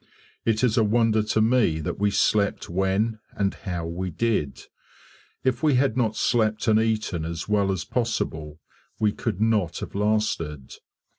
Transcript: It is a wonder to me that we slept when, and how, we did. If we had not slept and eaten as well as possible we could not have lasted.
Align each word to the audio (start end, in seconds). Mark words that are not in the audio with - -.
It 0.45 0.63
is 0.63 0.79
a 0.79 0.83
wonder 0.83 1.21
to 1.21 1.41
me 1.41 1.79
that 1.79 1.99
we 1.99 2.09
slept 2.09 2.67
when, 2.67 3.19
and 3.33 3.53
how, 3.53 3.85
we 3.85 4.09
did. 4.09 4.63
If 5.43 5.61
we 5.61 5.75
had 5.75 5.95
not 5.95 6.15
slept 6.15 6.67
and 6.67 6.79
eaten 6.79 7.23
as 7.23 7.47
well 7.47 7.71
as 7.71 7.85
possible 7.85 8.59
we 8.99 9.11
could 9.11 9.39
not 9.39 9.77
have 9.77 9.93
lasted. 9.93 10.71